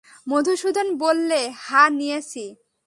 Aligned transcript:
মধুসূদন 0.27 0.87
বললে, 0.97 1.39
হাঁ 1.59 1.89
নিয়েছি। 1.89 2.45